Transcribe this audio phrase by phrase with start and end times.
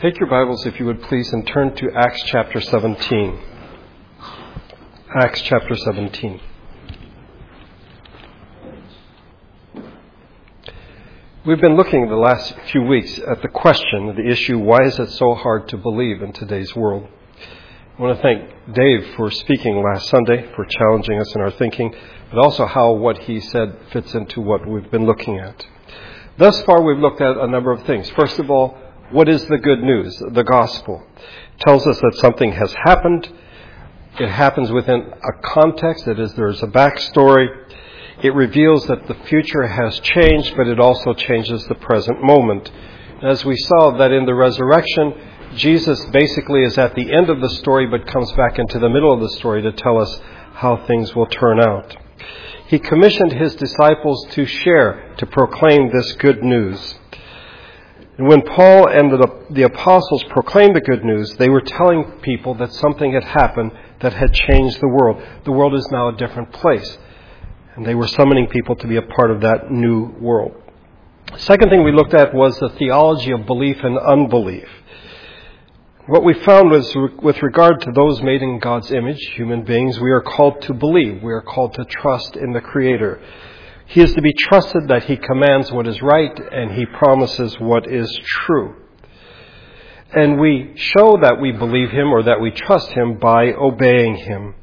[0.00, 3.40] Take your Bibles, if you would please, and turn to Acts chapter 17.
[5.12, 6.40] Acts chapter 17.
[11.44, 15.10] We've been looking the last few weeks at the question, the issue, why is it
[15.10, 17.08] so hard to believe in today's world?
[17.98, 21.92] I want to thank Dave for speaking last Sunday, for challenging us in our thinking,
[22.30, 25.66] but also how what he said fits into what we've been looking at.
[26.36, 28.08] Thus far, we've looked at a number of things.
[28.10, 28.78] First of all,
[29.10, 30.16] what is the good news?
[30.32, 31.02] The gospel
[31.60, 33.28] tells us that something has happened.
[34.20, 37.46] It happens within a context, that is, there's a backstory.
[38.22, 42.70] It reveals that the future has changed, but it also changes the present moment.
[43.22, 45.14] As we saw that in the resurrection,
[45.54, 49.12] Jesus basically is at the end of the story, but comes back into the middle
[49.12, 50.20] of the story to tell us
[50.54, 51.96] how things will turn out.
[52.66, 56.97] He commissioned his disciples to share, to proclaim this good news.
[58.18, 62.54] And when Paul and the, the, apostles proclaimed the good news, they were telling people
[62.54, 65.22] that something had happened that had changed the world.
[65.44, 66.98] The world is now a different place.
[67.76, 70.60] And they were summoning people to be a part of that new world.
[71.36, 74.68] Second thing we looked at was the theology of belief and unbelief.
[76.06, 80.10] What we found was with regard to those made in God's image, human beings, we
[80.10, 81.22] are called to believe.
[81.22, 83.20] We are called to trust in the Creator.
[83.88, 87.90] He is to be trusted that he commands what is right and he promises what
[87.90, 88.76] is true.
[90.14, 94.54] And we show that we believe him or that we trust him by obeying him.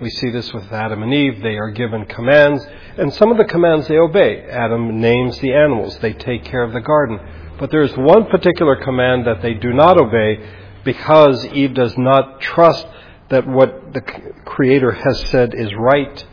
[0.00, 1.42] We see this with Adam and Eve.
[1.42, 2.64] They are given commands,
[2.96, 4.42] and some of the commands they obey.
[4.48, 5.98] Adam names the animals.
[5.98, 7.18] They take care of the garden.
[7.58, 10.38] But there is one particular command that they do not obey
[10.84, 12.86] because Eve does not trust
[13.30, 14.00] that what the
[14.44, 16.24] Creator has said is right,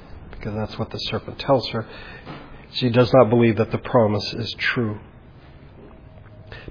[0.45, 1.87] because that's what the serpent tells her.
[2.73, 4.99] She does not believe that the promise is true.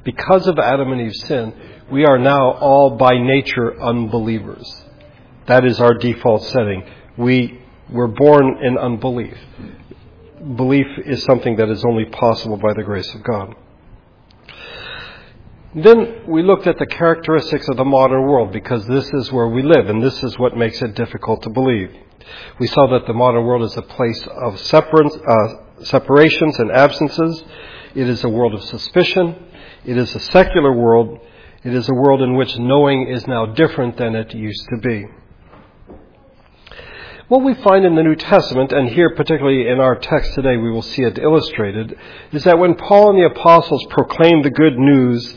[0.04, 1.52] Because of Adam and Eve's sin,
[1.90, 4.84] we are now all by nature unbelievers.
[5.46, 6.84] That is our default setting.
[7.16, 9.36] We were born in unbelief.
[10.56, 13.56] Belief is something that is only possible by the grace of God.
[15.74, 19.62] Then we looked at the characteristics of the modern world because this is where we
[19.62, 21.90] live and this is what makes it difficult to believe.
[22.58, 27.44] We saw that the modern world is a place of uh, separations and absences.
[27.94, 29.36] It is a world of suspicion.
[29.84, 31.20] It is a secular world.
[31.62, 35.06] It is a world in which knowing is now different than it used to be.
[37.28, 40.70] What we find in the New Testament, and here particularly in our text today we
[40.70, 41.96] will see it illustrated,
[42.32, 45.34] is that when Paul and the apostles proclaimed the good news,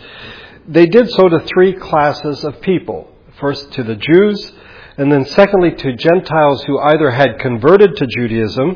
[0.67, 3.09] they did so to three classes of people.
[3.39, 4.51] First to the Jews,
[4.97, 8.75] and then secondly to Gentiles who either had converted to Judaism,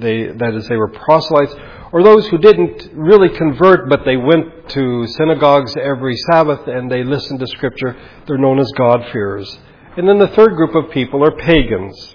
[0.00, 1.54] they, that is, they were proselytes,
[1.92, 7.04] or those who didn't really convert, but they went to synagogues every Sabbath and they
[7.04, 7.96] listened to Scripture.
[8.26, 9.58] They're known as God-fearers.
[9.96, 12.14] And then the third group of people are pagans.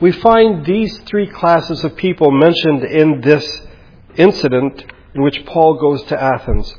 [0.00, 3.48] We find these three classes of people mentioned in this
[4.16, 6.74] incident in which Paul goes to Athens.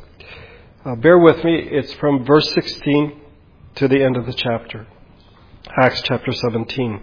[0.84, 3.22] Uh, bear with me, it's from verse 16
[3.76, 4.88] to the end of the chapter.
[5.78, 7.02] Acts chapter 17.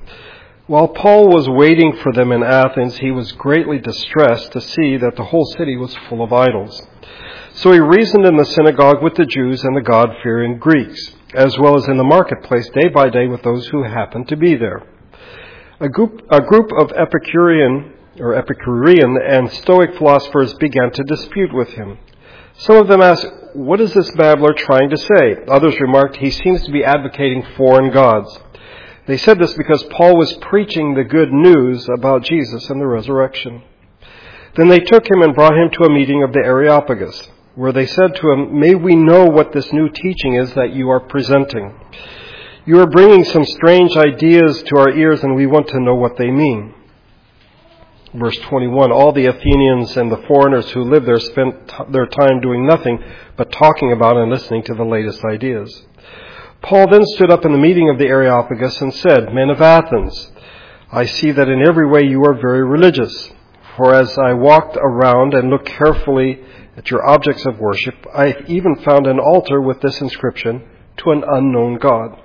[0.67, 5.15] While Paul was waiting for them in Athens, he was greatly distressed to see that
[5.15, 6.81] the whole city was full of idols.
[7.53, 11.59] So he reasoned in the synagogue with the Jews and the God fearing Greeks, as
[11.59, 14.83] well as in the marketplace day by day with those who happened to be there.
[15.81, 21.69] A group, a group of Epicurean or Epicurean and Stoic philosophers began to dispute with
[21.75, 21.99] him.
[22.57, 25.37] Some of them asked, What is this babbler trying to say?
[25.47, 28.39] Others remarked, He seems to be advocating foreign gods.
[29.07, 33.63] They said this because Paul was preaching the good news about Jesus and the resurrection.
[34.55, 37.87] Then they took him and brought him to a meeting of the Areopagus, where they
[37.87, 41.75] said to him, May we know what this new teaching is that you are presenting.
[42.65, 46.17] You are bringing some strange ideas to our ears, and we want to know what
[46.17, 46.75] they mean.
[48.15, 52.67] Verse 21 All the Athenians and the foreigners who lived there spent their time doing
[52.67, 53.03] nothing
[53.37, 55.87] but talking about and listening to the latest ideas.
[56.63, 60.31] Paul then stood up in the meeting of the Areopagus and said, Men of Athens,
[60.93, 63.33] I see that in every way you are very religious.
[63.77, 66.41] For as I walked around and looked carefully
[66.77, 70.63] at your objects of worship, I even found an altar with this inscription,
[70.99, 72.21] To an unknown God.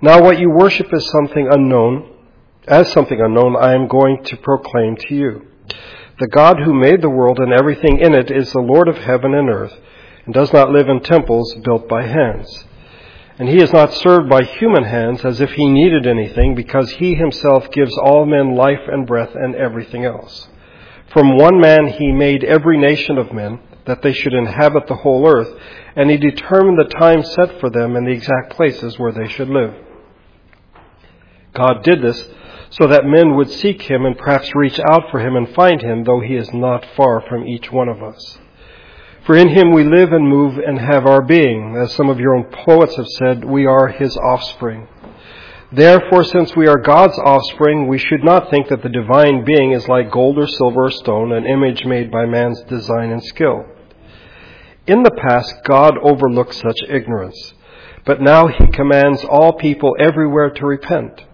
[0.00, 2.12] Now what you worship is something unknown.
[2.68, 5.46] As something unknown, I am going to proclaim to you.
[6.20, 9.34] The God who made the world and everything in it is the Lord of heaven
[9.34, 9.74] and earth,
[10.24, 12.64] and does not live in temples built by hands.
[13.38, 17.14] And he is not served by human hands as if he needed anything, because he
[17.14, 20.48] himself gives all men life and breath and everything else.
[21.12, 25.26] From one man he made every nation of men, that they should inhabit the whole
[25.26, 25.54] earth,
[25.94, 29.48] and he determined the time set for them and the exact places where they should
[29.48, 29.74] live.
[31.54, 32.22] God did this
[32.70, 36.04] so that men would seek him and perhaps reach out for him and find him,
[36.04, 38.38] though he is not far from each one of us.
[39.26, 41.76] For in him we live and move and have our being.
[41.76, 44.86] As some of your own poets have said, we are his offspring.
[45.72, 49.88] Therefore, since we are God's offspring, we should not think that the divine being is
[49.88, 53.64] like gold or silver or stone, an image made by man's design and skill.
[54.86, 57.54] In the past, God overlooked such ignorance,
[58.04, 61.24] but now he commands all people everywhere to repent.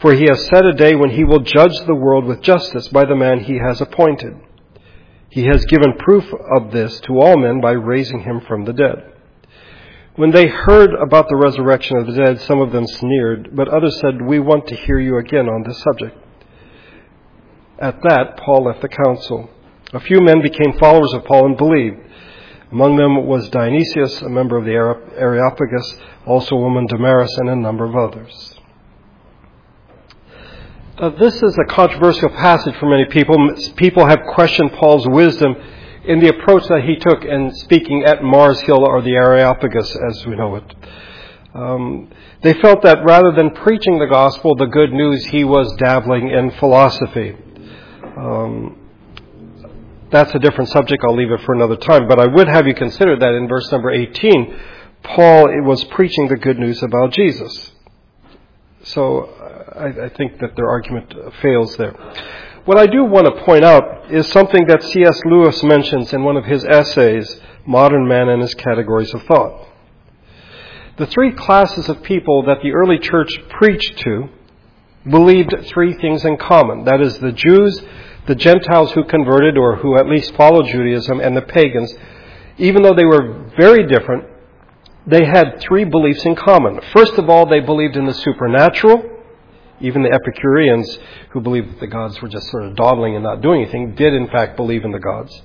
[0.00, 3.04] For he has set a day when he will judge the world with justice by
[3.04, 4.34] the man he has appointed.
[5.30, 6.24] He has given proof
[6.56, 9.12] of this to all men by raising him from the dead.
[10.16, 14.00] When they heard about the resurrection of the dead, some of them sneered, but others
[14.00, 16.16] said, We want to hear you again on this subject.
[17.78, 19.48] At that, Paul left the council.
[19.92, 21.98] A few men became followers of Paul and believed.
[22.72, 25.96] Among them was Dionysius, a member of the Areopagus,
[26.26, 28.57] also a woman Damaris, and a number of others.
[31.00, 33.36] Uh, this is a controversial passage for many people.
[33.76, 35.54] People have questioned Paul's wisdom
[36.04, 40.26] in the approach that he took in speaking at Mars Hill or the Areopagus as
[40.26, 40.64] we know it.
[41.54, 42.10] Um,
[42.42, 46.50] they felt that rather than preaching the gospel, the good news, he was dabbling in
[46.58, 47.36] philosophy.
[48.16, 48.76] Um,
[50.10, 51.04] that's a different subject.
[51.06, 52.08] I'll leave it for another time.
[52.08, 54.60] But I would have you consider that in verse number 18,
[55.04, 57.70] Paul was preaching the good news about Jesus.
[58.88, 61.94] So uh, I, I think that their argument fails there.
[62.64, 65.20] What I do want to point out is something that C.S.
[65.24, 69.68] Lewis mentions in one of his essays, Modern Man and His Categories of Thought.
[70.96, 74.28] The three classes of people that the early church preached to
[75.08, 76.84] believed three things in common.
[76.84, 77.80] That is, the Jews,
[78.26, 81.94] the Gentiles who converted or who at least followed Judaism, and the pagans.
[82.58, 84.24] Even though they were very different,
[85.08, 86.80] they had three beliefs in common.
[86.92, 89.16] First of all, they believed in the supernatural.
[89.80, 90.98] Even the Epicureans,
[91.30, 94.12] who believed that the gods were just sort of dawdling and not doing anything, did
[94.12, 95.40] in fact believe in the gods.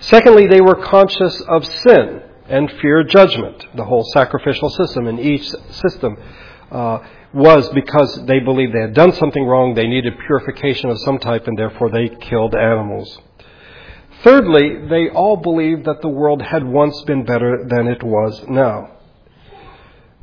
[0.00, 3.66] Secondly, they were conscious of sin and feared judgment.
[3.76, 6.16] The whole sacrificial system in each system
[6.70, 6.98] uh,
[7.34, 11.46] was because they believed they had done something wrong, they needed purification of some type,
[11.46, 13.18] and therefore they killed animals.
[14.24, 18.95] Thirdly, they all believed that the world had once been better than it was now.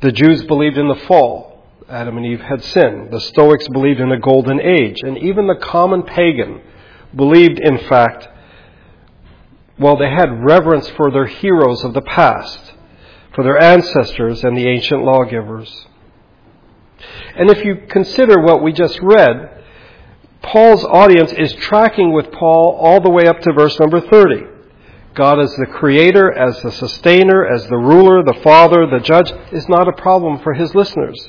[0.04, 1.64] The Jews believed in the fall.
[1.88, 3.10] Adam and Eve had sinned.
[3.10, 5.00] The Stoics believed in a golden age.
[5.02, 6.60] And even the common pagan
[7.16, 8.28] believed, in fact,
[9.78, 12.74] well, they had reverence for their heroes of the past,
[13.34, 15.86] for their ancestors and the ancient lawgivers.
[17.34, 19.64] And if you consider what we just read,
[20.42, 24.53] Paul's audience is tracking with Paul all the way up to verse number 30.
[25.14, 29.68] God as the creator, as the sustainer, as the ruler, the father, the judge is
[29.68, 31.28] not a problem for his listeners.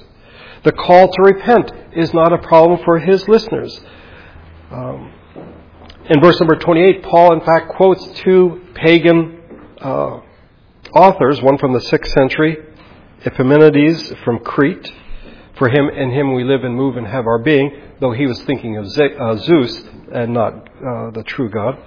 [0.63, 3.79] The call to repent is not a problem for his listeners.
[4.71, 5.13] Um,
[6.09, 9.41] in verse number 28, Paul, in fact, quotes two pagan
[9.79, 10.21] uh,
[10.95, 12.57] authors, one from the 6th century,
[13.23, 14.91] Epimenides from Crete.
[15.57, 17.71] For him, in him we live and move and have our being,
[18.01, 21.77] though he was thinking of uh, Zeus and not uh, the true God.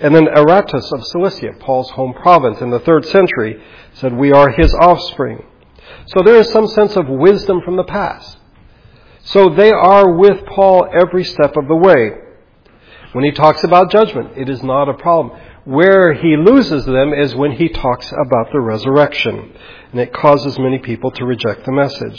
[0.00, 3.62] And then Aratus of Cilicia, Paul's home province in the 3rd century,
[3.94, 5.44] said, We are his offspring.
[6.06, 8.38] So there is some sense of wisdom from the past.
[9.24, 12.12] So they are with Paul every step of the way.
[13.12, 15.38] When he talks about judgment, it is not a problem.
[15.64, 19.52] Where he loses them is when he talks about the resurrection,
[19.92, 22.18] and it causes many people to reject the message.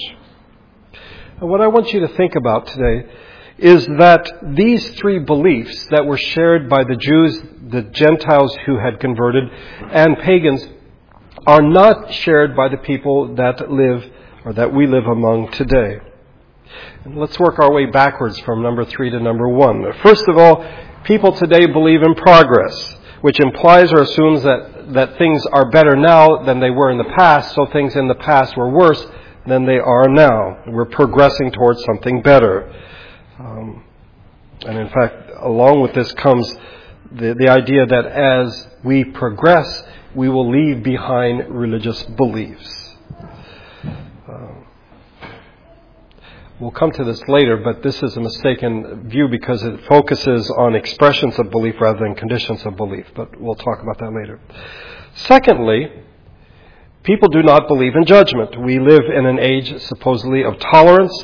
[1.39, 3.09] And what I want you to think about today
[3.57, 8.99] is that these three beliefs that were shared by the Jews, the Gentiles who had
[8.99, 9.45] converted,
[9.91, 10.67] and pagans
[11.47, 14.05] are not shared by the people that live
[14.45, 15.99] or that we live among today.
[17.03, 19.83] And let's work our way backwards from number three to number one.
[20.03, 20.65] First of all,
[21.03, 26.43] people today believe in progress, which implies or assumes that, that things are better now
[26.43, 29.05] than they were in the past, so things in the past were worse
[29.47, 30.59] than they are now.
[30.67, 32.71] We're progressing towards something better.
[33.39, 33.83] Um,
[34.65, 36.55] and in fact, along with this comes
[37.11, 39.83] the, the idea that as we progress,
[40.15, 42.95] we will leave behind religious beliefs.
[44.27, 44.65] Um,
[46.59, 50.75] we'll come to this later, but this is a mistaken view because it focuses on
[50.75, 54.39] expressions of belief rather than conditions of belief, but we'll talk about that later.
[55.15, 55.91] Secondly,
[57.03, 58.59] people do not believe in judgment.
[58.61, 61.23] We live in an age supposedly of tolerance,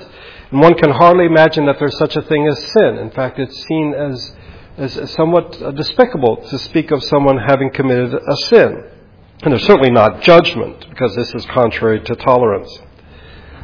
[0.52, 2.98] and one can hardly imagine that there's such a thing as sin.
[2.98, 4.36] In fact, it's seen as
[4.78, 8.84] as somewhat uh, despicable to speak of someone having committed a sin.
[9.42, 12.80] And there's certainly not judgment, because this is contrary to tolerance.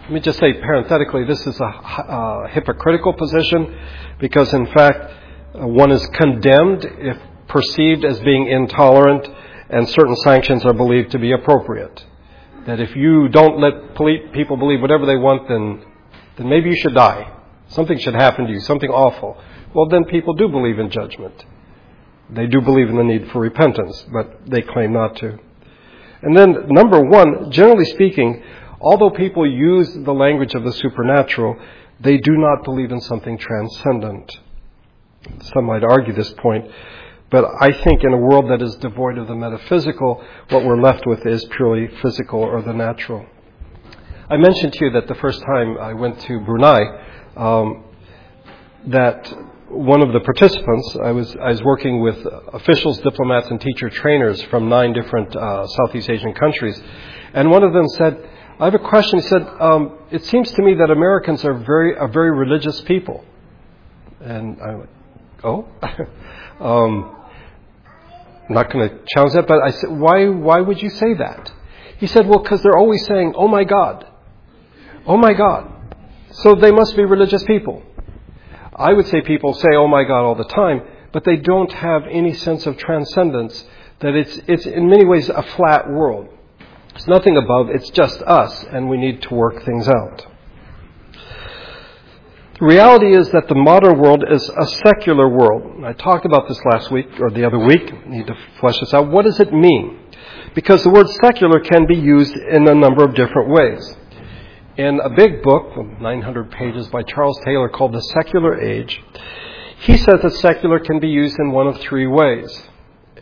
[0.04, 3.80] Let me just say parenthetically, this is a uh, hypocritical position,
[4.20, 5.14] because in fact,
[5.56, 7.18] uh, one is condemned if
[7.48, 9.28] perceived as being intolerant,
[9.70, 12.06] and certain sanctions are believed to be appropriate.
[12.66, 13.96] That if you don't let
[14.34, 15.84] people believe whatever they want, then,
[16.38, 17.32] then maybe you should die.
[17.74, 19.38] Something should happen to you, something awful.
[19.74, 21.46] Well, then people do believe in judgment.
[22.30, 25.40] They do believe in the need for repentance, but they claim not to.
[26.22, 28.44] And then, number one, generally speaking,
[28.80, 31.58] although people use the language of the supernatural,
[32.00, 34.32] they do not believe in something transcendent.
[35.54, 36.70] Some might argue this point,
[37.32, 41.06] but I think in a world that is devoid of the metaphysical, what we're left
[41.08, 43.26] with is purely physical or the natural.
[44.30, 46.82] I mentioned to you that the first time I went to Brunei,
[47.36, 47.84] um,
[48.88, 49.34] that
[49.70, 52.18] one of the participants, I was, I was working with
[52.54, 56.80] officials, diplomats, and teacher trainers from nine different uh, Southeast Asian countries.
[57.34, 59.20] And one of them said, I have a question.
[59.20, 63.26] He said, um, It seems to me that Americans are very, a very religious people.
[64.22, 64.90] And I went,
[65.44, 65.68] Oh?
[66.60, 67.16] um,
[68.48, 71.52] I'm not going to challenge that, but I said, why, why would you say that?
[71.98, 74.06] He said, Well, because they're always saying, Oh my God.
[75.08, 75.73] Oh my God.
[76.34, 77.84] So they must be religious people.
[78.76, 82.04] I would say people say, oh my God, all the time, but they don't have
[82.10, 83.64] any sense of transcendence,
[84.00, 86.28] that it's, it's in many ways a flat world.
[86.96, 90.28] It's nothing above, it's just us, and we need to work things out.
[92.60, 95.84] The reality is that the modern world is a secular world.
[95.84, 97.92] I talked about this last week or the other week.
[97.92, 99.10] I need to flesh this out.
[99.10, 100.00] What does it mean?
[100.56, 103.98] Because the word secular can be used in a number of different ways
[104.78, 109.02] in a big book, 900 pages, by Charles Taylor called The Secular Age,
[109.82, 112.64] he says that secular can be used in one of three ways.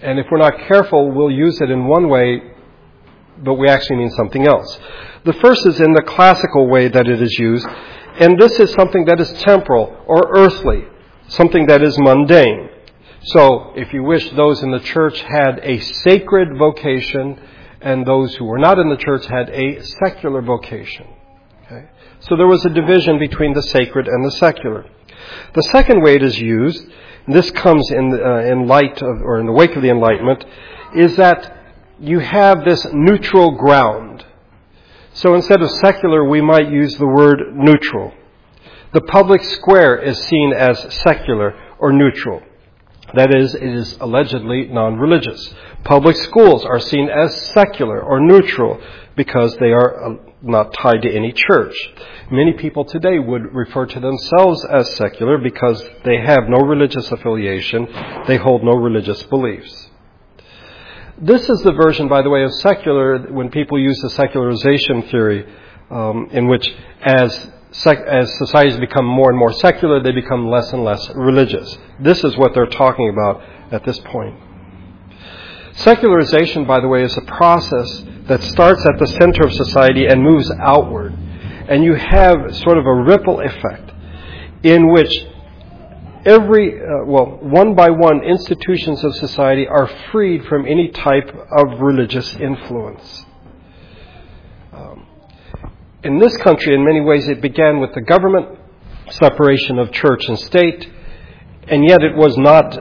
[0.01, 2.41] And if we're not careful, we'll use it in one way,
[3.43, 4.79] but we actually mean something else.
[5.25, 7.67] The first is in the classical way that it is used,
[8.19, 10.85] and this is something that is temporal or earthly,
[11.27, 12.69] something that is mundane.
[13.23, 17.39] So, if you wish, those in the church had a sacred vocation,
[17.81, 21.07] and those who were not in the church had a secular vocation.
[22.21, 24.85] So there was a division between the sacred and the secular.
[25.53, 26.85] The second way it is used,
[27.25, 30.45] and this comes in, uh, in light of, or in the wake of the Enlightenment,
[30.95, 31.57] is that
[31.99, 34.25] you have this neutral ground.
[35.13, 38.13] So instead of secular, we might use the word neutral.
[38.93, 42.41] The public square is seen as secular or neutral.
[43.13, 45.53] That is, it is allegedly non religious.
[45.83, 48.79] Public schools are seen as secular or neutral
[49.15, 51.75] because they are uh, not tied to any church.
[52.31, 57.87] Many people today would refer to themselves as secular because they have no religious affiliation,
[58.27, 59.89] they hold no religious beliefs.
[61.17, 65.45] This is the version, by the way, of secular when people use the secularization theory,
[65.91, 66.67] um, in which
[67.03, 71.77] as sec- as societies become more and more secular, they become less and less religious.
[71.99, 74.35] This is what they're talking about at this point.
[75.73, 80.21] Secularization, by the way, is a process that starts at the center of society and
[80.21, 81.13] moves outward.
[81.67, 83.91] And you have sort of a ripple effect
[84.63, 85.25] in which
[86.25, 91.79] every, uh, well, one by one, institutions of society are freed from any type of
[91.79, 93.25] religious influence.
[96.03, 98.57] In this country, in many ways, it began with the government,
[99.11, 100.89] separation of church and state,
[101.67, 102.71] and yet it was not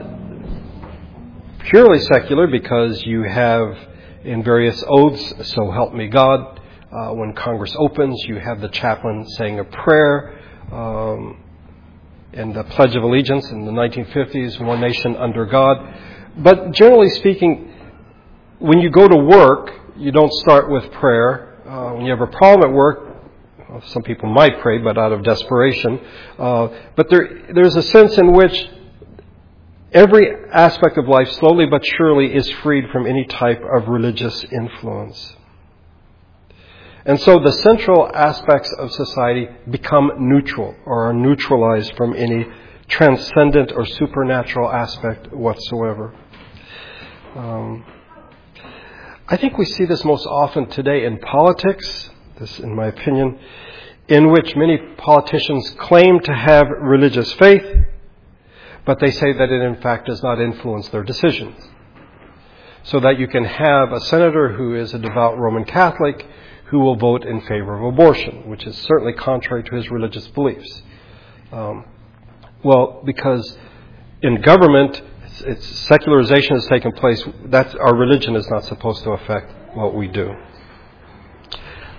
[1.69, 3.77] purely secular because you have
[4.23, 6.59] in various oaths, so help me God.
[6.91, 10.39] Uh, when Congress opens, you have the chaplain saying a prayer.
[10.71, 11.43] Um,
[12.33, 15.77] and the Pledge of Allegiance in the 1950s, one nation under God.
[16.37, 17.71] But generally speaking,
[18.57, 21.49] when you go to work, you don't start with prayer.
[21.67, 23.10] Uh, when you have a problem at work,
[23.85, 25.99] some people might pray, but out of desperation.
[26.37, 28.67] Uh, but there, there's a sense in which
[29.93, 35.35] Every aspect of life, slowly but surely, is freed from any type of religious influence.
[37.05, 42.45] And so the central aspects of society become neutral or are neutralized from any
[42.87, 46.15] transcendent or supernatural aspect whatsoever.
[47.35, 47.83] Um,
[49.27, 52.10] I think we see this most often today in politics,
[52.41, 53.39] this in my opinion,
[54.07, 57.65] in which many politicians claim to have religious faith,
[58.85, 61.55] but they say that it in fact does not influence their decisions.
[62.83, 66.25] So that you can have a senator who is a devout Roman Catholic
[66.65, 70.81] who will vote in favor of abortion, which is certainly contrary to his religious beliefs.
[71.51, 71.85] Um,
[72.63, 73.57] well, because
[74.21, 74.99] in government,
[75.41, 77.23] it's, secularization has taken place.
[77.45, 80.33] That's, our religion is not supposed to affect what we do.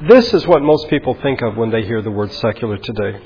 [0.09, 3.21] This is what most people think of when they hear the word secular today.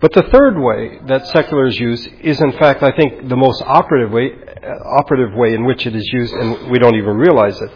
[0.00, 3.62] But the third way that secular is used is, in fact, I think, the most
[3.62, 7.58] operative way, uh, operative way in which it is used, and we don't even realize
[7.58, 7.70] it.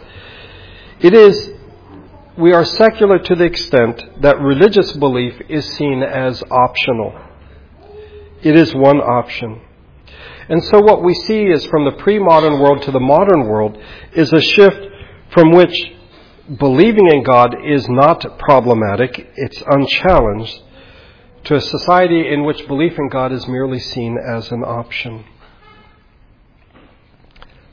[0.99, 1.53] It is
[2.37, 7.19] we are secular to the extent that religious belief is seen as optional.
[8.43, 9.59] It is one option.
[10.47, 13.77] And so what we see is from the pre-modern world to the modern world
[14.13, 14.79] is a shift
[15.31, 15.93] from which
[16.57, 20.61] believing in God is not problematic, it's unchallenged,
[21.45, 25.25] to a society in which belief in God is merely seen as an option.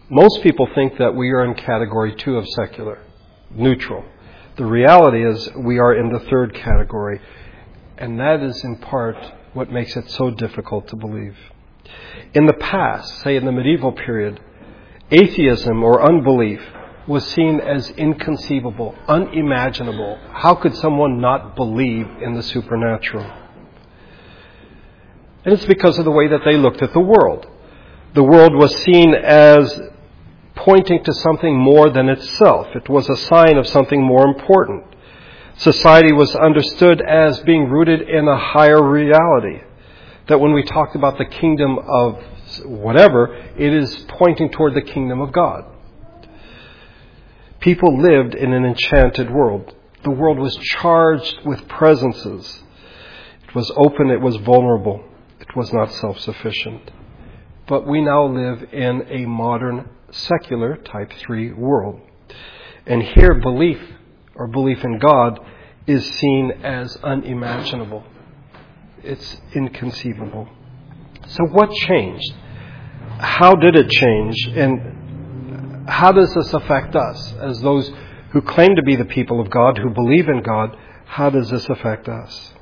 [0.09, 3.03] Most people think that we are in category two of secular,
[3.51, 4.05] neutral.
[4.57, 7.21] The reality is we are in the third category,
[7.99, 9.17] and that is in part
[9.53, 11.37] what makes it so difficult to believe.
[12.35, 14.39] In the past, say in the medieval period,
[15.11, 16.61] atheism or unbelief
[17.07, 20.19] was seen as inconceivable, unimaginable.
[20.33, 23.31] How could someone not believe in the supernatural?
[25.45, 27.47] And it's because of the way that they looked at the world.
[28.15, 29.81] The world was seen as
[30.57, 32.67] pointing to something more than itself.
[32.75, 34.85] It was a sign of something more important.
[35.59, 39.61] Society was understood as being rooted in a higher reality.
[40.27, 42.21] That when we talk about the kingdom of
[42.65, 45.65] whatever, it is pointing toward the kingdom of God.
[47.61, 49.75] People lived in an enchanted world.
[50.05, 52.63] The world was charged with presences.
[53.49, 55.03] It was open, it was vulnerable,
[55.41, 56.91] it was not self sufficient.
[57.67, 62.01] But we now live in a modern secular type 3 world.
[62.87, 63.81] And here, belief
[64.37, 65.41] or belief in God
[65.87, 68.05] is seen as unimaginable.
[69.03, 70.49] It's inconceivable.
[71.27, 72.33] So, what changed?
[73.19, 74.37] How did it change?
[74.55, 74.96] And
[75.89, 77.91] how does this affect us as those
[78.31, 80.77] who claim to be the people of God, who believe in God?
[81.07, 82.53] How does this affect us?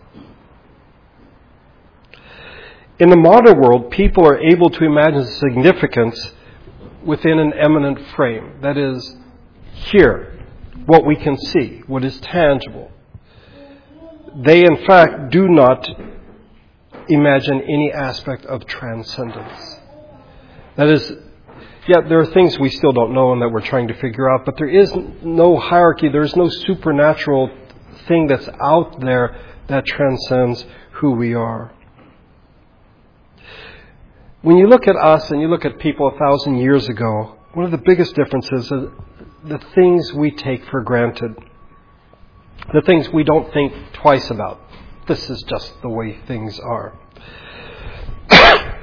[2.98, 6.32] In the modern world, people are able to imagine significance
[7.04, 8.60] within an immanent frame.
[8.62, 9.16] That is,
[9.72, 10.38] here,
[10.86, 12.92] what we can see, what is tangible.
[14.36, 15.88] They, in fact, do not
[17.08, 19.80] imagine any aspect of transcendence.
[20.76, 21.12] That is,
[21.88, 24.44] yet there are things we still don't know and that we're trying to figure out,
[24.44, 24.92] but there is
[25.22, 27.50] no hierarchy, there is no supernatural
[28.08, 29.36] thing that's out there
[29.68, 31.72] that transcends who we are.
[34.42, 37.64] When you look at us and you look at people a thousand years ago, one
[37.64, 38.88] of the biggest differences is
[39.44, 41.34] the things we take for granted,
[42.72, 44.60] the things we don't think twice about.
[45.06, 46.98] This is just the way things are.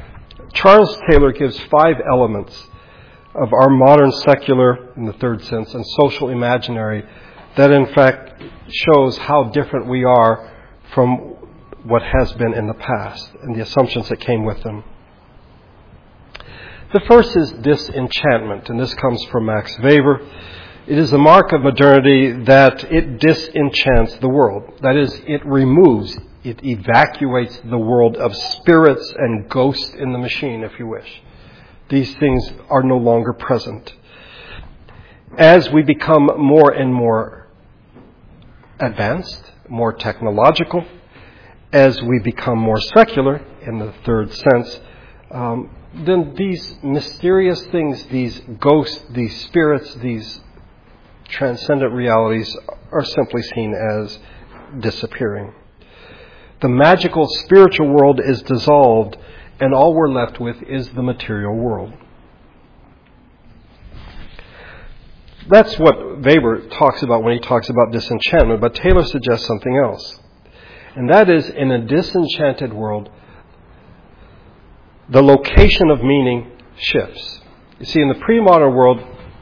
[0.54, 2.68] Charles Taylor gives five elements
[3.36, 7.04] of our modern secular, in the third sense, and social imaginary
[7.56, 10.52] that in fact shows how different we are
[10.94, 11.18] from
[11.84, 14.84] what has been in the past and the assumptions that came with them.
[16.94, 20.22] The first is disenchantment, and this comes from Max Weber.
[20.88, 24.74] It is a mark of modernity that it disenchants the world.
[24.82, 30.64] That is, it removes, it evacuates the world of spirits and ghosts in the machine,
[30.64, 31.22] if you wish.
[31.92, 33.94] These things are no longer present.
[35.38, 37.48] As we become more and more
[38.80, 40.86] advanced, more technological,
[41.74, 44.80] as we become more secular, in the third sense,
[45.32, 50.40] um, then these mysterious things, these ghosts, these spirits, these
[51.28, 52.56] transcendent realities
[52.94, 54.18] are simply seen as
[54.80, 55.54] disappearing.
[56.62, 59.18] The magical spiritual world is dissolved,
[59.62, 61.94] and all we're left with is the material world.
[65.50, 70.20] That's what Weber talks about when he talks about disenchantment, but Taylor suggests something else.
[70.96, 73.10] And that is, in a disenchanted world,
[75.10, 77.42] the location of meaning shifts.
[77.80, 79.00] You see, in the pre modern world,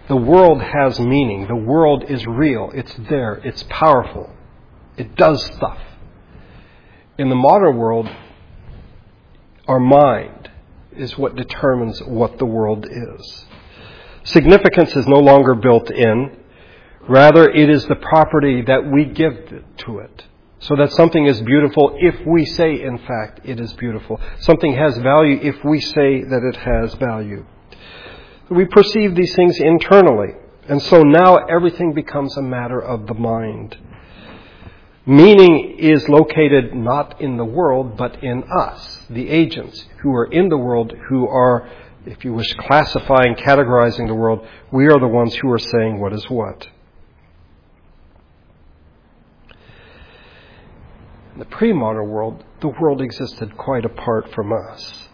[0.10, 1.48] the world has meaning.
[1.48, 2.72] The world is real.
[2.74, 3.36] It's there.
[3.46, 4.30] It's powerful.
[4.98, 5.80] It does stuff.
[7.18, 8.10] In the modern world,
[9.70, 10.50] our mind
[10.98, 13.46] is what determines what the world is.
[14.24, 16.38] Significance is no longer built in.
[17.08, 20.26] Rather, it is the property that we give to it.
[20.62, 24.20] So that something is beautiful if we say, in fact, it is beautiful.
[24.40, 27.46] Something has value if we say that it has value.
[28.50, 30.34] We perceive these things internally.
[30.68, 33.78] And so now everything becomes a matter of the mind.
[35.10, 40.50] Meaning is located not in the world, but in us, the agents who are in
[40.50, 41.68] the world, who are,
[42.06, 44.48] if you wish, classifying, categorizing the world.
[44.72, 46.68] We are the ones who are saying what is what.
[51.34, 55.10] In the pre modern world, the world existed quite apart from us.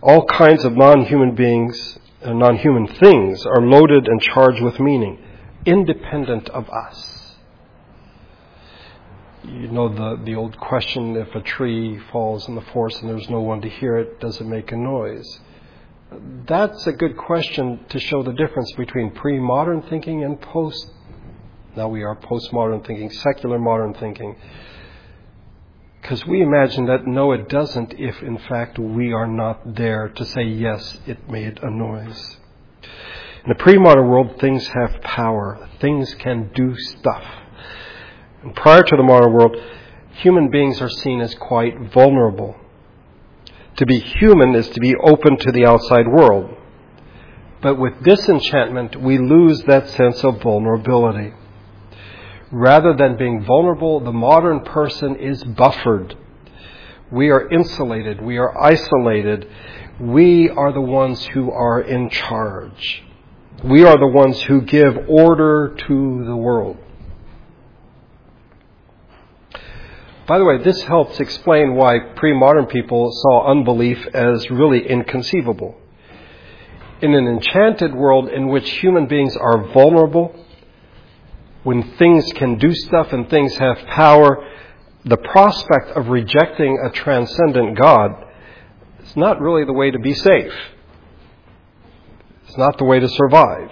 [0.00, 4.62] All kinds of non human beings uh, and non human things are loaded and charged
[4.62, 5.20] with meaning,
[5.66, 7.21] independent of us
[9.44, 13.28] you know the the old question: if a tree falls in the forest and there's
[13.28, 15.40] no one to hear it, does it make a noise?
[16.46, 20.90] That's a good question to show the difference between pre-modern thinking and post.
[21.74, 24.36] Now we are postmodern thinking, secular modern thinking.
[26.00, 30.24] Because we imagine that no, it doesn't, if in fact we are not there to
[30.24, 32.36] say yes, it made a noise.
[33.44, 35.68] In the pre-modern world, things have power.
[35.80, 37.24] Things can do stuff.
[38.42, 39.56] And prior to the modern world,
[40.14, 42.56] human beings are seen as quite vulnerable.
[43.76, 46.56] To be human is to be open to the outside world.
[47.62, 51.32] But with disenchantment, we lose that sense of vulnerability.
[52.50, 56.16] Rather than being vulnerable, the modern person is buffered.
[57.10, 58.20] We are insulated.
[58.20, 59.48] We are isolated.
[60.00, 63.04] We are the ones who are in charge.
[63.64, 66.78] We are the ones who give order to the world.
[70.26, 75.76] By the way, this helps explain why pre modern people saw unbelief as really inconceivable.
[77.00, 80.34] In an enchanted world in which human beings are vulnerable,
[81.64, 84.48] when things can do stuff and things have power,
[85.04, 88.10] the prospect of rejecting a transcendent God
[89.04, 90.52] is not really the way to be safe.
[92.46, 93.70] It's not the way to survive.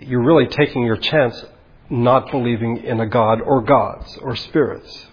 [0.00, 1.44] You're really taking your chance
[1.90, 5.06] not believing in a God or gods or spirits.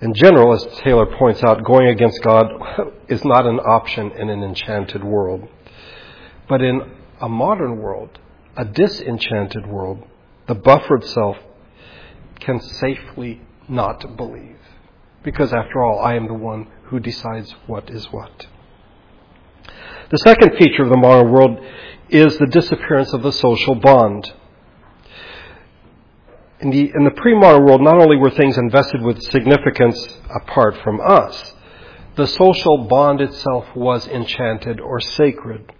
[0.00, 2.46] In general, as Taylor points out, going against God
[3.08, 5.48] is not an option in an enchanted world.
[6.48, 6.82] But in
[7.20, 8.18] a modern world,
[8.56, 10.04] a disenchanted world,
[10.46, 11.38] the buffered self
[12.40, 14.58] can safely not believe.
[15.22, 18.46] Because after all, I am the one who decides what is what.
[20.10, 21.58] The second feature of the modern world
[22.10, 24.30] is the disappearance of the social bond
[26.60, 31.00] in the, in the pre-modern world, not only were things invested with significance apart from
[31.00, 31.52] us,
[32.16, 35.72] the social bond itself was enchanted or sacred.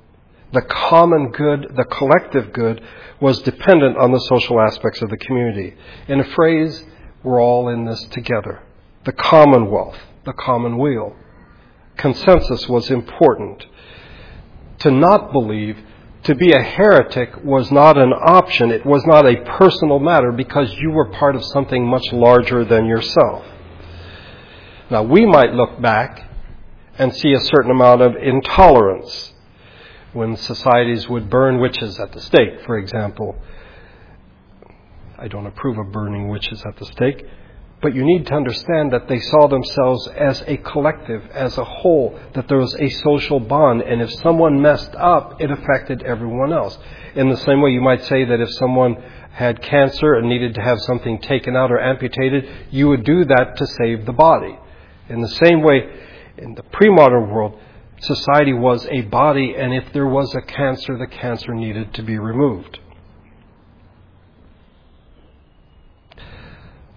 [0.53, 2.83] The common good, the collective good,
[3.21, 5.75] was dependent on the social aspects of the community.
[6.09, 6.85] In a phrase,
[7.23, 8.63] we're all in this together.
[9.05, 11.17] The commonwealth, the commonweal.
[11.97, 13.65] Consensus was important.
[14.81, 15.79] To not believe
[16.25, 18.71] to be a heretic was not an option.
[18.71, 22.87] It was not a personal matter because you were part of something much larger than
[22.87, 23.45] yourself.
[24.91, 26.31] Now, we might look back
[26.99, 29.33] and see a certain amount of intolerance
[30.13, 33.37] when societies would burn witches at the stake, for example.
[35.19, 37.27] I don't approve of burning witches at the stake.
[37.85, 42.19] But you need to understand that they saw themselves as a collective, as a whole,
[42.33, 46.79] that there was a social bond, and if someone messed up, it affected everyone else.
[47.15, 48.97] In the same way, you might say that if someone
[49.33, 53.59] had cancer and needed to have something taken out or amputated, you would do that
[53.59, 54.59] to save the body.
[55.11, 55.83] In the same way,
[56.39, 57.61] in the pre modern world,
[58.01, 62.17] society was a body, and if there was a cancer, the cancer needed to be
[62.17, 62.79] removed.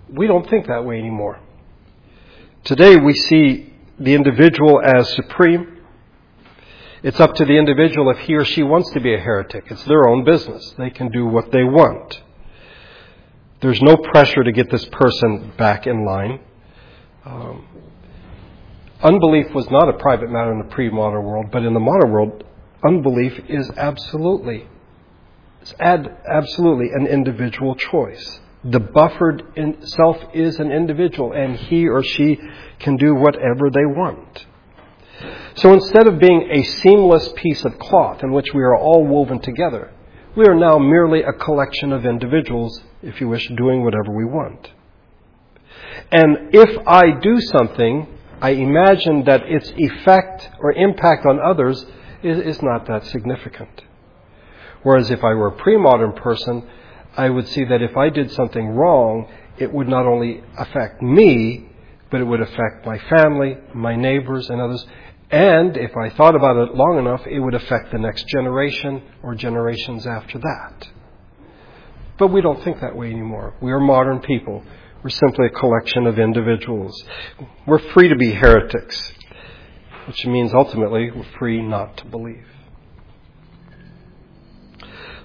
[0.09, 1.39] We don't think that way anymore.
[2.63, 5.77] Today we see the individual as supreme.
[7.03, 9.65] It's up to the individual if he or she wants to be a heretic.
[9.69, 10.73] It's their own business.
[10.77, 12.21] They can do what they want.
[13.61, 16.39] There's no pressure to get this person back in line.
[17.25, 17.67] Um,
[19.01, 22.43] unbelief was not a private matter in the pre-modern world, but in the modern world,
[22.83, 24.67] unbelief is absolutely,
[25.61, 28.39] it's ad, absolutely an individual choice.
[28.63, 29.43] The buffered
[29.83, 32.39] self is an individual, and he or she
[32.79, 34.45] can do whatever they want.
[35.55, 39.39] So instead of being a seamless piece of cloth in which we are all woven
[39.39, 39.91] together,
[40.35, 44.71] we are now merely a collection of individuals, if you wish, doing whatever we want.
[46.11, 48.07] And if I do something,
[48.39, 51.85] I imagine that its effect or impact on others
[52.21, 53.83] is, not that significant.
[54.83, 56.67] Whereas if I were a pre modern person,
[57.17, 59.27] I would see that if I did something wrong,
[59.58, 61.67] it would not only affect me,
[62.12, 64.86] but it would affect my family, my neighbors, and others.
[65.32, 69.36] And if I thought about it long enough, it would affect the next generation or
[69.36, 70.88] generations after that.
[72.19, 73.56] But we don't think that way anymore.
[73.62, 74.63] We are modern people.
[75.03, 77.03] We're simply a collection of individuals.
[77.65, 79.13] We're free to be heretics,
[80.06, 82.45] which means ultimately we're free not to believe.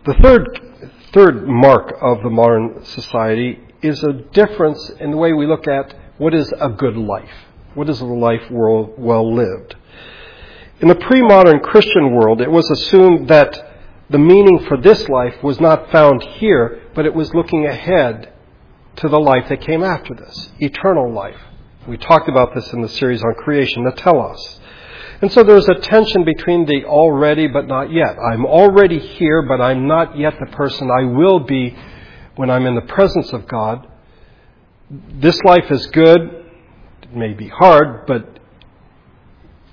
[0.04, 0.71] The third,
[1.12, 5.94] third mark of the modern society is a difference in the way we look at
[6.18, 7.34] what is a good life.
[7.74, 9.76] What is a life well, lived?
[10.80, 13.70] In the pre-modern Christian world, it was assumed that
[14.10, 18.32] the meaning for this life was not found here, but it was looking ahead
[18.96, 21.40] to the life that came after this, eternal life.
[21.86, 24.60] We talked about this in the series on creation, the telos.
[25.22, 28.16] And so there's a tension between the already but not yet.
[28.18, 31.76] I'm already here, but I'm not yet the person I will be
[32.34, 33.86] when I'm in the presence of God.
[34.90, 36.44] This life is good.
[37.02, 38.40] It may be hard, but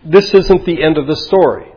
[0.05, 1.73] this isn't the end of the story.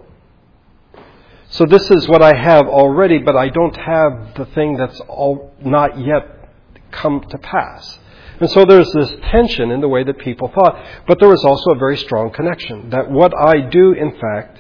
[1.49, 5.55] So this is what I have already, but I don't have the thing that's all
[5.65, 6.51] not yet
[6.91, 7.99] come to pass.
[8.43, 10.77] And so there's this tension in the way that people thought.
[11.07, 14.59] But there was also a very strong connection that what I do, in fact,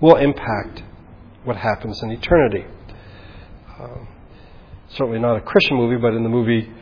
[0.00, 0.82] will impact
[1.44, 2.64] what happens in eternity.
[3.78, 3.98] Uh,
[4.88, 6.72] certainly not a Christian movie, but in the movie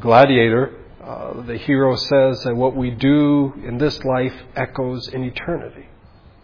[0.00, 5.86] Gladiator, uh, the hero says that what we do in this life echoes in eternity.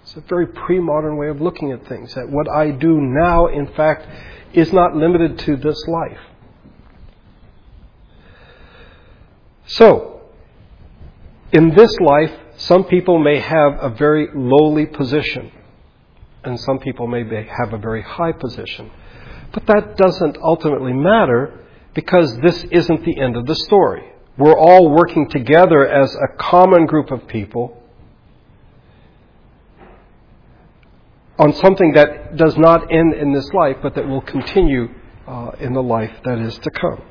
[0.03, 3.49] It's a very pre modern way of looking at things, that what I do now,
[3.49, 4.07] in fact,
[4.53, 6.30] is not limited to this life.
[9.72, 10.22] So,
[11.52, 15.52] in this life, some people may have a very lowly position,
[16.44, 18.90] and some people may have a very high position.
[19.52, 21.61] But that doesn't ultimately matter
[21.94, 24.02] because this isn't the end of the story.
[24.37, 27.76] We're all working together as a common group of people
[31.38, 34.88] on something that does not end in this life, but that will continue
[35.26, 37.02] uh, in the life that is to come.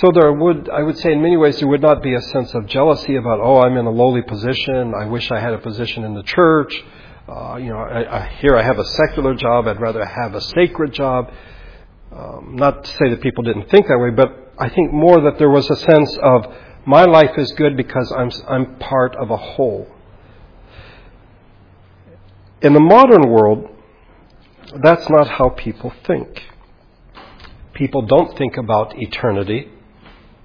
[0.00, 2.52] So there would, I would say, in many ways, there would not be a sense
[2.52, 4.92] of jealousy about, oh, I'm in a lowly position.
[4.94, 6.84] I wish I had a position in the church.
[7.26, 9.66] Uh, you know, I, I, here I have a secular job.
[9.66, 11.32] I'd rather have a sacred job.
[12.14, 15.38] Um, not to say that people didn't think that way, but I think more that
[15.38, 16.46] there was a sense of
[16.84, 19.88] my life is good because I'm, I'm part of a whole.
[22.60, 23.70] In the modern world,
[24.82, 26.42] that's not how people think.
[27.72, 29.70] People don't think about eternity,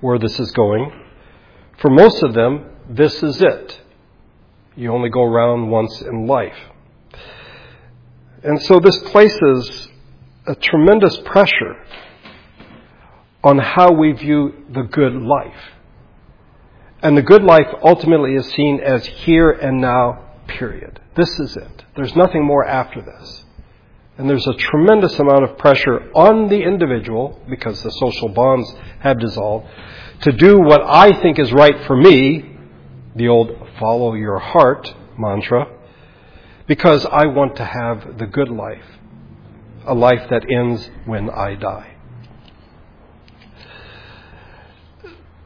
[0.02, 0.92] where this is going.
[1.80, 3.82] For most of them, this is it.
[4.76, 6.58] You only go around once in life.
[8.44, 9.88] And so this places
[10.48, 11.76] a tremendous pressure
[13.44, 15.74] on how we view the good life.
[17.04, 21.00] And the good life ultimately is seen as here and now, period.
[21.16, 21.86] This is it.
[21.96, 23.41] There's nothing more after this.
[24.22, 29.20] And there's a tremendous amount of pressure on the individual, because the social bonds have
[29.20, 29.66] dissolved,
[30.22, 32.56] to do what I think is right for me,
[33.16, 35.66] the old follow your heart mantra,
[36.68, 38.86] because I want to have the good life,
[39.88, 41.96] a life that ends when I die.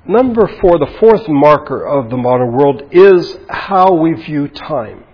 [0.06, 5.06] Number four, the fourth marker of the modern world is how we view time.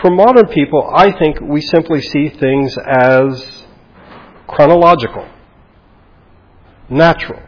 [0.00, 3.64] For modern people, I think we simply see things as
[4.46, 5.26] chronological,
[6.90, 7.42] natural.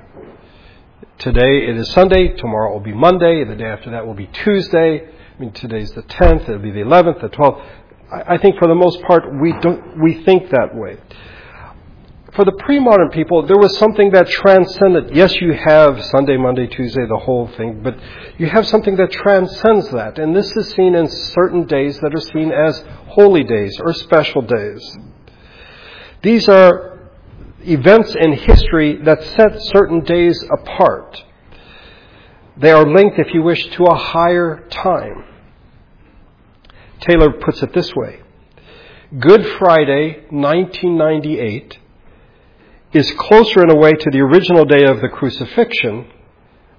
[1.19, 5.07] Today it is Sunday, tomorrow will be Monday, the day after that will be Tuesday.
[5.07, 7.65] I mean, today's the 10th, it'll be the 11th, the 12th.
[8.11, 10.97] I think for the most part, we don't, we think that way
[12.39, 15.11] for the pre-modern people, there was something that transcended.
[15.13, 17.99] Yes, you have Sunday, Monday, Tuesday, the whole thing, but
[18.39, 20.21] you have something that transcends that.
[20.21, 24.43] And this is seen in certain days that are seen as holy days or special
[24.43, 24.99] days.
[26.23, 27.01] These are
[27.63, 31.21] events in history that set certain days apart.
[32.57, 35.25] They are linked, if you wish, to a higher time.
[37.01, 38.21] Taylor puts it this way.
[39.19, 41.79] Good Friday, 1998,
[42.93, 46.11] is closer in a way to the original day of the crucifixion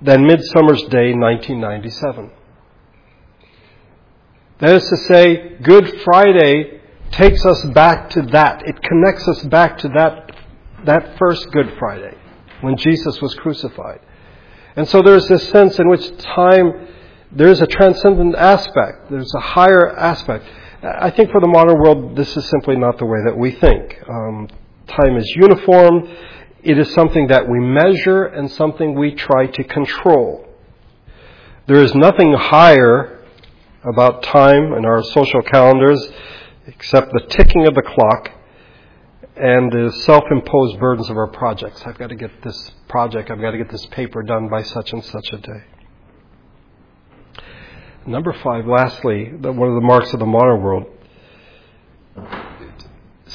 [0.01, 2.31] than Midsummer's Day 1997.
[4.59, 8.63] That is to say, Good Friday takes us back to that.
[8.67, 10.35] It connects us back to that,
[10.85, 12.15] that first Good Friday
[12.61, 13.99] when Jesus was crucified.
[14.75, 16.87] And so there's this sense in which time,
[17.31, 20.45] there's a transcendent aspect, there's a higher aspect.
[20.81, 24.01] I think for the modern world, this is simply not the way that we think.
[24.09, 24.47] Um,
[24.89, 26.07] time is uniform.
[26.61, 30.47] It is something that we measure and something we try to control.
[31.67, 33.23] There is nothing higher
[33.83, 36.05] about time in our social calendars
[36.67, 38.31] except the ticking of the clock
[39.35, 41.81] and the self-imposed burdens of our projects.
[41.85, 44.91] I've got to get this project, I've got to get this paper done by such
[44.91, 45.63] and such a day.
[48.05, 50.87] Number five, lastly, one of the marks of the modern world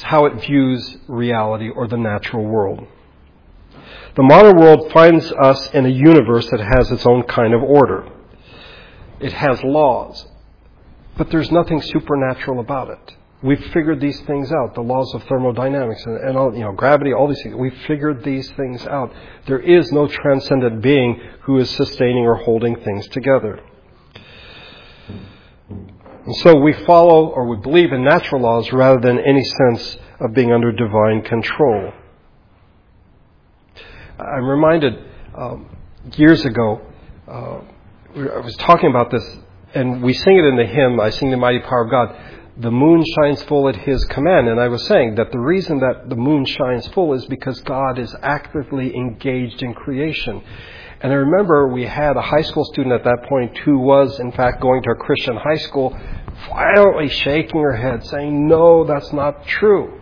[0.01, 2.85] how it views reality or the natural world.
[4.15, 8.07] The modern world finds us in a universe that has its own kind of order.
[9.19, 10.25] It has laws,
[11.17, 13.15] but there's nothing supernatural about it.
[13.43, 17.13] We've figured these things out, the laws of thermodynamics and, and all, you know, gravity,
[17.13, 17.55] all these things.
[17.55, 19.13] We've figured these things out.
[19.45, 23.59] There is no transcendent being who is sustaining or holding things together.
[26.25, 30.33] And so we follow or we believe in natural laws rather than any sense of
[30.33, 31.91] being under divine control.
[34.17, 34.93] I'm reminded
[35.35, 35.77] um,
[36.15, 36.81] years ago,
[37.27, 37.59] uh,
[38.15, 39.23] I was talking about this,
[39.73, 42.15] and we sing it in the hymn, I Sing the Mighty Power of God.
[42.57, 44.47] The moon shines full at His command.
[44.47, 47.99] And I was saying that the reason that the moon shines full is because God
[47.99, 50.41] is actively engaged in creation.
[51.01, 54.31] And I remember we had a high school student at that point who was, in
[54.31, 55.97] fact, going to a Christian high school,
[56.49, 60.01] violently shaking her head, saying, No, that's not true.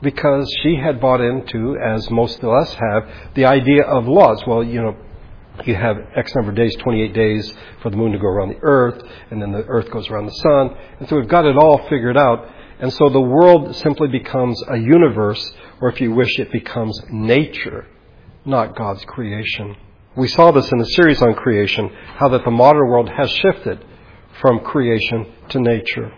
[0.00, 4.42] Because she had bought into, as most of us have, the idea of laws.
[4.46, 4.96] Well, you know,
[5.64, 8.60] you have X number of days, 28 days for the moon to go around the
[8.62, 10.76] earth, and then the earth goes around the sun.
[10.98, 12.48] And so we've got it all figured out.
[12.80, 17.86] And so the world simply becomes a universe, or if you wish, it becomes nature,
[18.44, 19.76] not God's creation.
[20.16, 23.84] We saw this in the series on creation, how that the modern world has shifted
[24.40, 26.12] from creation to nature.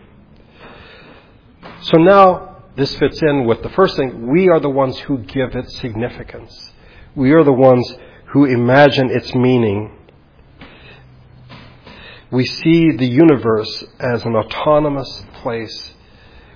[1.83, 4.27] So now this fits in with the first thing.
[4.27, 6.73] We are the ones who give it significance.
[7.15, 7.95] We are the ones
[8.27, 9.97] who imagine its meaning.
[12.31, 15.95] We see the universe as an autonomous place.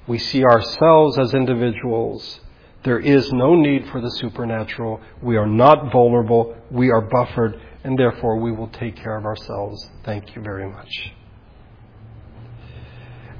[0.07, 2.41] We see ourselves as individuals.
[2.83, 5.01] There is no need for the supernatural.
[5.23, 6.57] We are not vulnerable.
[6.71, 9.89] We are buffered, and therefore we will take care of ourselves.
[10.05, 11.13] Thank you very much.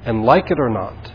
[0.05, 1.11] And like it or not,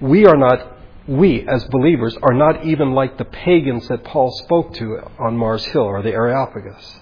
[0.00, 0.76] we are not
[1.08, 5.64] we as believers are not even like the pagans that Paul spoke to on Mars
[5.66, 6.98] Hill or the Areopagus.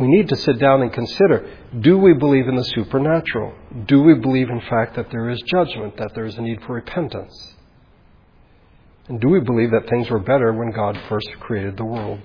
[0.00, 1.46] We need to sit down and consider
[1.78, 3.52] do we believe in the supernatural?
[3.84, 6.72] Do we believe, in fact, that there is judgment, that there is a need for
[6.72, 7.54] repentance?
[9.08, 12.20] And do we believe that things were better when God first created the world?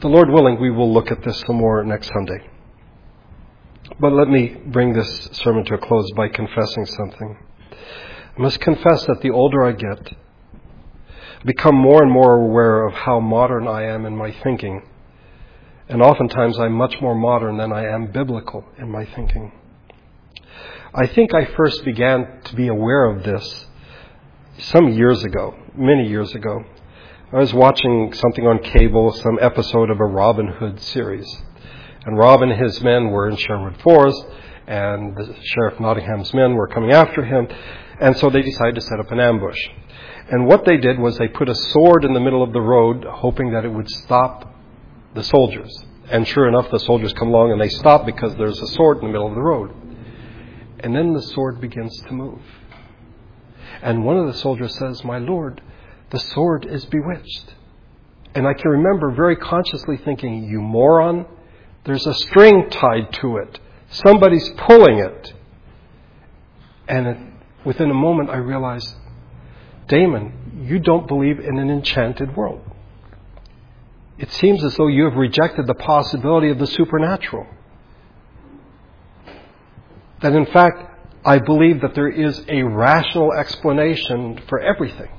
[0.00, 2.48] The Lord willing, we will look at this some more next Sunday.
[4.00, 7.36] But let me bring this sermon to a close by confessing something.
[8.38, 10.14] I must confess that the older I get,
[11.44, 14.82] become more and more aware of how modern I am in my thinking.
[15.88, 19.52] And oftentimes I'm much more modern than I am biblical in my thinking.
[20.94, 23.66] I think I first began to be aware of this
[24.58, 26.64] some years ago, many years ago.
[27.32, 31.26] I was watching something on cable, some episode of a Robin Hood series.
[32.06, 34.24] And Rob and his men were in Sherwood Forest,
[34.66, 37.48] and the Sheriff Nottingham's men were coming after him.
[38.00, 39.58] And so they decided to set up an ambush.
[40.30, 43.04] And what they did was they put a sword in the middle of the road,
[43.04, 44.54] hoping that it would stop
[45.14, 45.70] the soldiers.
[46.10, 49.04] And sure enough, the soldiers come along and they stop because there's a sword in
[49.04, 49.70] the middle of the road.
[50.80, 52.40] And then the sword begins to move.
[53.82, 55.62] And one of the soldiers says, My Lord,
[56.10, 57.54] the sword is bewitched.
[58.34, 61.26] And I can remember very consciously thinking, You moron,
[61.84, 63.60] there's a string tied to it.
[63.90, 65.34] Somebody's pulling it.
[66.88, 67.18] And it,
[67.64, 68.94] within a moment, I realized,
[69.88, 72.62] Damon, you don't believe in an enchanted world.
[74.18, 77.46] It seems as though you have rejected the possibility of the supernatural.
[80.22, 80.90] That in fact,
[81.24, 85.10] I believe that there is a rational explanation for everything.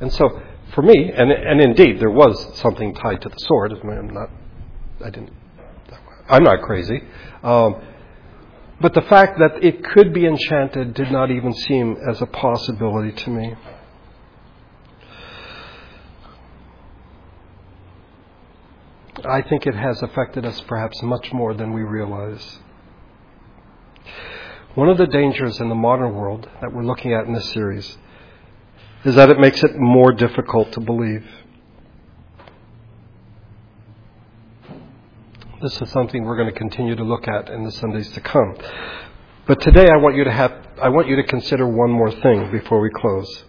[0.00, 0.42] And so,
[0.74, 3.72] for me, and, and indeed, there was something tied to the sword.
[3.72, 4.30] I'm not,
[5.04, 5.32] I didn't
[6.28, 7.02] I'm not crazy.
[7.42, 7.76] Um,
[8.80, 13.12] but the fact that it could be enchanted did not even seem as a possibility
[13.12, 13.54] to me.
[19.24, 22.58] I think it has affected us perhaps much more than we realize.
[24.74, 27.98] One of the dangers in the modern world that we're looking at in this series
[29.04, 31.26] is that it makes it more difficult to believe.
[35.68, 38.56] This is something we're going to continue to look at in the Sundays to come.
[39.46, 40.50] But today I want you to have,
[40.80, 43.44] I want you to consider one more thing before we close.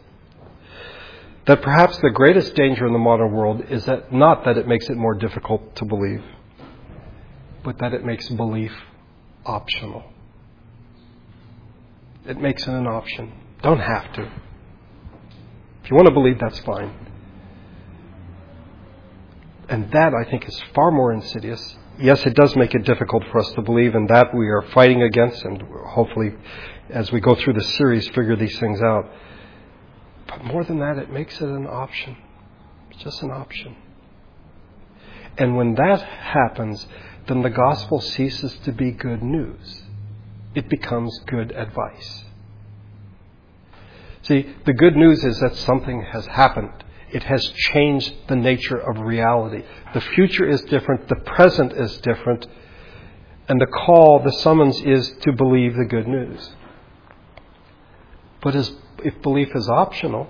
[1.47, 4.89] That perhaps the greatest danger in the modern world is that not that it makes
[4.89, 6.21] it more difficult to believe,
[7.63, 8.73] but that it makes belief
[9.45, 10.03] optional.
[12.25, 13.31] It makes it an option.
[13.63, 14.23] Don't have to.
[15.83, 16.93] If you want to believe, that's fine.
[19.69, 21.77] And that, I think, is far more insidious.
[22.01, 25.03] Yes, it does make it difficult for us to believe, and that we are fighting
[25.03, 26.33] against, and hopefully,
[26.89, 29.05] as we go through the series, figure these things out.
[30.27, 32.15] But more than that, it makes it an option.
[32.89, 33.75] It's just an option.
[35.37, 36.87] And when that happens,
[37.27, 39.83] then the gospel ceases to be good news.
[40.55, 42.23] It becomes good advice.
[44.21, 46.83] See, the good news is that something has happened.
[47.11, 49.63] It has changed the nature of reality.
[49.93, 52.45] The future is different, the present is different,
[53.47, 56.51] and the call, the summons is to believe the good news.
[58.41, 58.71] But as,
[59.03, 60.29] if belief is optional,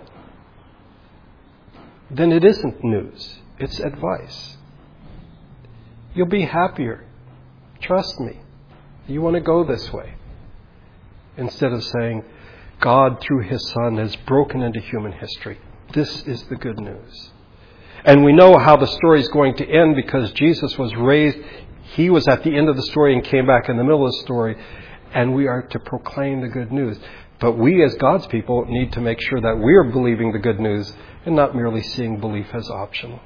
[2.10, 4.58] then it isn't news, it's advice.
[6.16, 7.06] You'll be happier.
[7.82, 8.40] Trust me.
[9.08, 10.16] You want to go this way.
[11.38, 12.24] Instead of saying,
[12.80, 15.60] God, through His Son, has broken into human history.
[15.94, 17.32] This is the good news.
[18.06, 21.38] And we know how the story is going to end because Jesus was raised.
[21.96, 24.12] He was at the end of the story and came back in the middle of
[24.12, 24.56] the story.
[25.14, 26.98] And we are to proclaim the good news.
[27.40, 30.60] But we, as God's people, need to make sure that we are believing the good
[30.60, 30.94] news
[31.26, 33.20] and not merely seeing belief as optional.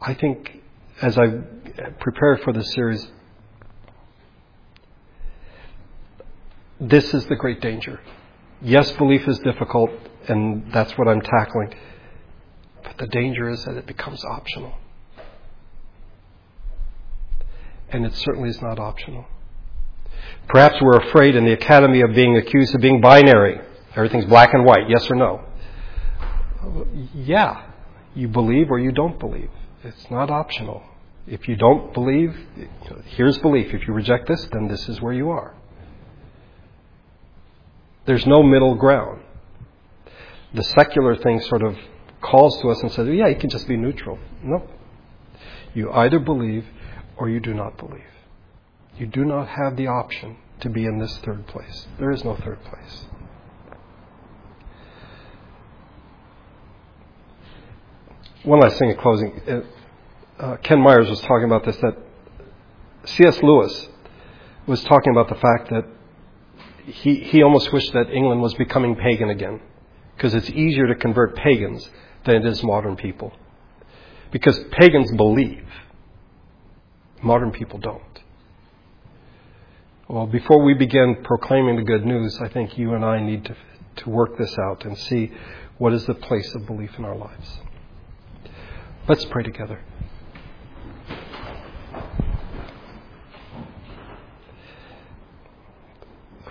[0.00, 0.62] I think
[1.00, 1.26] as I
[2.00, 3.06] prepared for this series,
[6.80, 8.00] this is the great danger.
[8.60, 9.90] Yes, belief is difficult,
[10.26, 11.74] and that's what I'm tackling.
[12.82, 14.74] But the danger is that it becomes optional.
[17.90, 19.26] And it certainly is not optional.
[20.48, 23.60] Perhaps we're afraid in the academy of being accused of being binary.
[23.94, 25.44] Everything's black and white, yes or no.
[27.14, 27.62] Yeah,
[28.14, 29.50] you believe or you don't believe.
[29.84, 30.82] It's not optional.
[31.26, 32.34] If you don't believe,
[33.06, 33.72] here's belief.
[33.72, 35.54] If you reject this, then this is where you are.
[38.08, 39.20] There's no middle ground.
[40.54, 41.76] The secular thing sort of
[42.22, 44.18] calls to us and says, yeah, you can just be neutral.
[44.42, 44.66] No.
[45.74, 46.64] You either believe
[47.18, 48.00] or you do not believe.
[48.96, 51.86] You do not have the option to be in this third place.
[51.98, 53.04] There is no third place.
[58.42, 59.38] One last thing in closing.
[59.46, 61.94] Uh, uh Ken Myers was talking about this that
[63.04, 63.42] C.S.
[63.42, 63.86] Lewis
[64.66, 65.84] was talking about the fact that
[66.88, 69.60] he, he almost wished that England was becoming pagan again
[70.16, 71.88] because it's easier to convert pagans
[72.24, 73.32] than it is modern people.
[74.30, 75.66] Because pagans believe,
[77.22, 78.02] modern people don't.
[80.08, 83.56] Well, before we begin proclaiming the good news, I think you and I need to,
[83.96, 85.30] to work this out and see
[85.76, 87.58] what is the place of belief in our lives.
[89.06, 89.80] Let's pray together.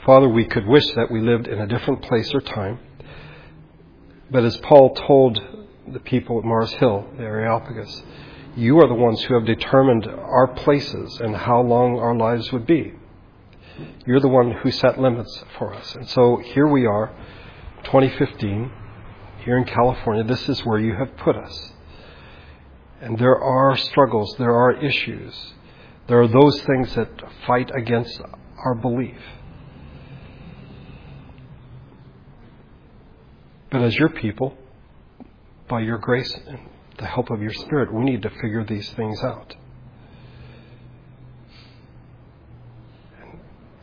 [0.07, 2.79] Father, we could wish that we lived in a different place or time.
[4.31, 5.37] But as Paul told
[5.85, 8.03] the people at Mars Hill, the Areopagus,
[8.55, 12.65] you are the ones who have determined our places and how long our lives would
[12.65, 12.93] be.
[14.05, 15.93] You're the one who set limits for us.
[15.95, 17.13] And so here we are,
[17.83, 18.71] 2015,
[19.43, 20.23] here in California.
[20.23, 21.73] This is where you have put us.
[23.01, 25.35] And there are struggles, there are issues,
[26.07, 27.09] there are those things that
[27.45, 28.21] fight against
[28.63, 29.19] our belief.
[33.69, 34.57] But as your people,
[35.67, 36.59] by your grace and
[36.97, 39.55] the help of your Spirit, we need to figure these things out.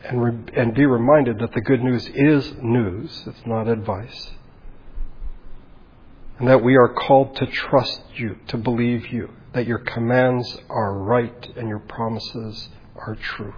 [0.03, 4.31] And, re- and be reminded that the good news is news, it's not advice.
[6.37, 10.93] And that we are called to trust you, to believe you, that your commands are
[10.93, 13.53] right and your promises are true.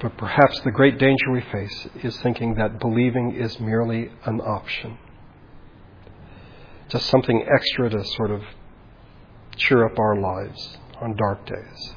[0.00, 4.98] But perhaps the great danger we face is thinking that believing is merely an option.
[6.88, 8.42] Just something extra to sort of
[9.56, 11.94] cheer up our lives on dark days.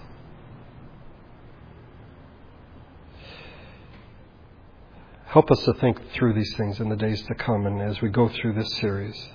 [5.25, 8.09] Help us to think through these things in the days to come and as we
[8.09, 9.29] go through this series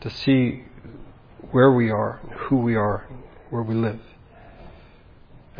[0.00, 0.64] to see
[1.50, 3.06] where we are, who we are,
[3.50, 4.00] where we live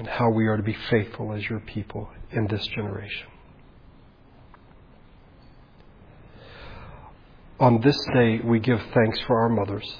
[0.00, 3.26] and how we are to be faithful as your people in this generation.
[7.60, 9.98] On this day, we give thanks for our mothers,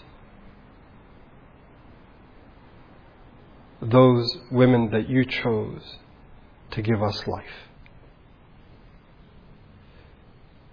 [3.83, 5.83] those women that you chose
[6.71, 7.69] to give us life,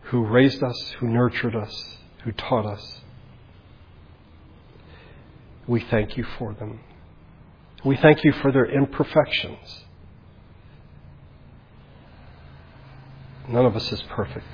[0.03, 3.01] who raised us, who nurtured us, who taught us.
[5.67, 6.79] We thank you for them.
[7.83, 9.83] We thank you for their imperfections.
[13.47, 14.45] None of us is perfect.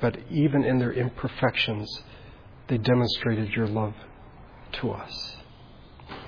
[0.00, 2.02] But even in their imperfections,
[2.68, 3.94] they demonstrated your love
[4.80, 5.36] to us.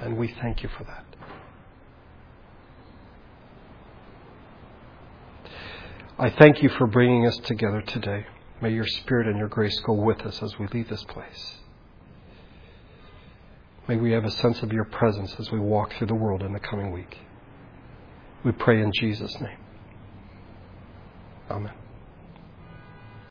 [0.01, 1.05] And we thank you for that.
[6.19, 8.27] I thank you for bringing us together today.
[8.61, 11.58] May your Spirit and your grace go with us as we leave this place.
[13.89, 16.53] May we have a sense of your presence as we walk through the world in
[16.53, 17.17] the coming week.
[18.45, 19.59] We pray in Jesus' name.
[21.51, 21.73] Amen.